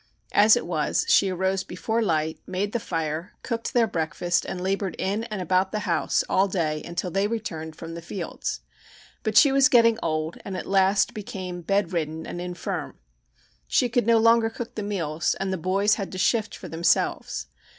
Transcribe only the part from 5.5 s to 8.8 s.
the house all day until they returned from the fields.